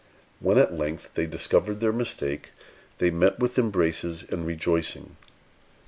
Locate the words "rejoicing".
4.47-5.15